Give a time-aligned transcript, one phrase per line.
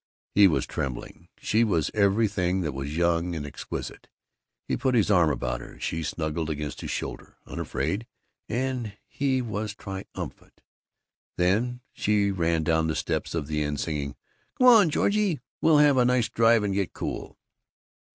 [0.33, 1.27] He was trembling.
[1.37, 4.07] She was everything that was young and exquisite.
[4.67, 5.79] He put his arm about her.
[5.79, 8.07] She snuggled against his shoulder, unafraid,
[8.49, 10.61] and he was triumphant.
[11.37, 14.15] Then she ran down the steps of the Inn, singing,
[14.57, 17.37] "Come on, Georgie, we'll have a nice drive and get cool."